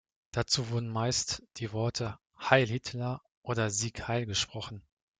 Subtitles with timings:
[0.31, 4.81] Dazu wurden meist die Worte „Heil Hitler“ oder „Sieg Heil“ gesprochen.